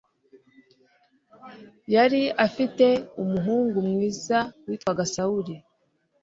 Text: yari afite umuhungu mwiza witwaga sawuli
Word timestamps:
yari 1.93 2.21
afite 2.45 2.85
umuhungu 3.23 3.77
mwiza 3.89 4.37
witwaga 4.67 5.03
sawuli 5.13 5.55